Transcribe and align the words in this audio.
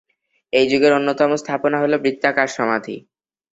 এই 0.53 0.65
যুগের 0.71 0.91
অন্যতম 0.93 1.31
স্থাপনা 1.41 1.77
হল 1.79 1.93
বৃত্তাকার 2.03 2.49
সমাধি। 2.57 2.95